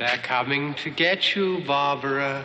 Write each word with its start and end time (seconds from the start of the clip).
They're 0.00 0.16
coming 0.16 0.72
to 0.76 0.88
get 0.88 1.36
you, 1.36 1.62
Barbara. 1.66 2.42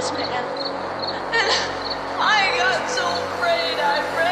This 0.00 0.12
man. 0.12 0.44
And 1.34 1.52
I 2.18 2.54
got 2.56 2.88
so 2.88 3.04
afraid 3.04 3.78
I'd 3.80 4.29